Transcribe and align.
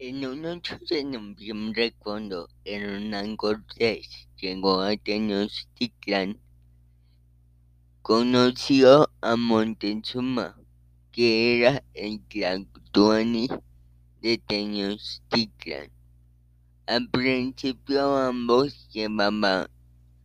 En 0.00 0.26
un 0.26 0.44
8 0.44 0.80
de 0.90 1.04
noviembre, 1.04 1.94
cuando 2.00 2.48
Hernán 2.64 3.36
Cortés 3.36 4.28
llegó 4.36 4.80
a 4.80 4.96
Tenochtitlan, 4.96 6.40
conoció 8.02 9.08
a 9.20 9.36
Montezuma, 9.36 10.56
que 11.12 11.60
era 11.60 11.84
el 11.94 12.20
Tlatoani 12.26 13.48
de 14.20 14.38
Tenochtitlan. 14.38 15.92
Al 16.86 17.08
principio 17.08 18.16
ambos 18.16 18.88
llevaban 18.88 19.68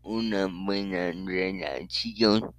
una 0.02 0.48
buena 0.48 1.12
relación 1.12 2.56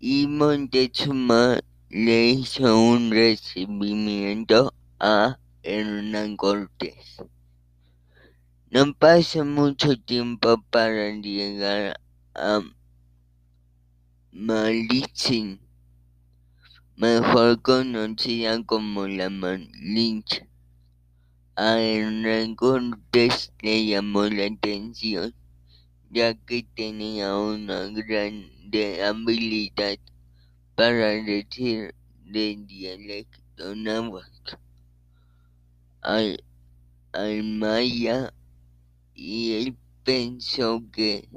y 0.00 0.26
Montezuma 0.26 1.60
le 1.90 2.30
hizo 2.30 2.76
un 2.76 3.12
recibimiento 3.12 4.74
a 4.98 5.38
Hernán 5.66 6.36
Cortés. 6.36 7.16
No 8.70 8.92
pasó 8.92 9.46
mucho 9.46 9.98
tiempo 9.98 10.62
para 10.68 11.10
llegar 11.12 11.98
a 12.34 12.60
Malinche, 14.30 15.58
mejor 16.96 17.62
conocida 17.62 18.62
como 18.64 19.06
la 19.06 19.30
Malinche. 19.30 20.46
A 21.56 21.80
Hernán 21.80 22.56
Cortés 22.56 23.50
le 23.62 23.86
llamó 23.86 24.24
la 24.24 24.44
atención 24.44 25.34
ya 26.10 26.34
que 26.34 26.66
tenía 26.74 27.34
una 27.38 27.86
gran 27.88 28.50
habilidad 29.02 29.98
para 30.74 31.06
decir 31.24 31.94
de 32.26 32.56
dialecto 32.66 33.74
náhuatl 33.74 34.63
al, 36.04 37.42
maya 37.42 38.34
y 39.14 39.52
él 39.54 39.76
pensó 40.04 40.82
que 40.92 41.28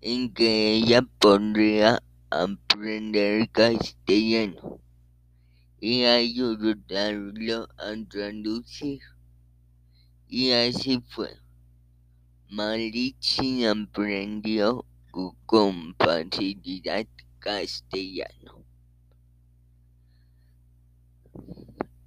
en 0.00 0.32
que 0.32 0.72
ella 0.72 1.02
podría 1.20 2.02
aprender 2.30 3.50
castellano 3.50 4.80
y 5.78 6.04
ayudarlo 6.04 7.68
a 7.76 7.94
traducir. 8.08 9.00
Y 10.26 10.50
así 10.50 11.02
fue. 11.06 11.36
Malinche 12.48 13.68
aprendió 13.68 14.86
con 15.46 15.94
facilidad 15.96 17.06
castellano. 17.38 18.64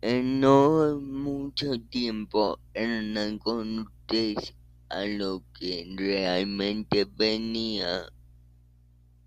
No 0.07 1.01
mucho 1.01 1.77
tiempo 1.89 2.59
Hernán 2.73 3.39
Cortés 3.39 4.53
a 4.87 5.03
lo 5.03 5.43
que 5.59 5.85
realmente 5.97 7.03
venía 7.03 8.03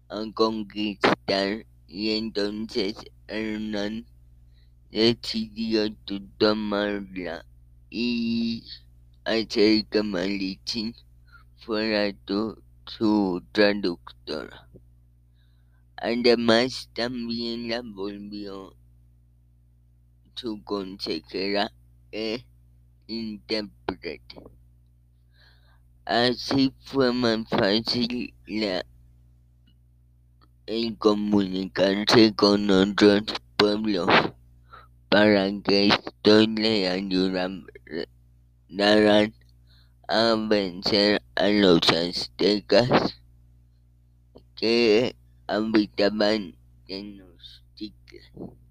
a 0.08 0.24
conquistar 0.32 1.66
y 1.86 2.10
entonces 2.12 2.94
Hernán 3.28 4.06
decidió 4.90 5.94
tomarla 6.38 7.44
y 7.90 8.64
hacer 9.24 9.84
que 9.86 10.02
Malinche 10.02 10.94
fuera 11.58 12.10
su 12.86 13.42
traductora. 13.52 14.66
Además 15.96 16.88
también 16.94 17.68
la 17.68 17.82
volvió 17.82 18.79
su 20.40 20.64
consejera 20.64 21.70
e 22.10 22.46
intérprete. 23.08 24.36
Así 26.06 26.72
fue 26.80 27.12
más 27.12 27.46
fácil 27.50 28.32
el 30.64 30.96
comunicarse 30.96 32.34
con 32.34 32.70
otros 32.70 33.24
pueblos 33.58 34.08
para 35.10 35.52
que 35.60 35.88
estos 35.88 36.48
le 36.48 36.88
ayudaran 36.88 37.66
a 40.08 40.34
vencer 40.48 41.22
a 41.34 41.48
los 41.48 41.80
aztecas 41.90 43.20
que 44.54 45.14
habitaban 45.46 46.56
Tenochtitlan. 46.86 48.69